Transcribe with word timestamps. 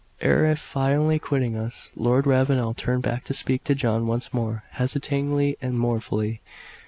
Ere 0.19 0.55
finally 0.55 1.19
quitting 1.19 1.55
us, 1.55 1.91
Lord 1.95 2.25
Ravenel 2.25 2.73
turned 2.73 3.03
back 3.03 3.23
to 3.25 3.35
speak 3.35 3.63
to 3.65 3.75
John 3.75 4.07
once 4.07 4.33
more, 4.33 4.63
hesitatingly 4.71 5.57
and 5.61 5.77
mournfully. 5.77 6.41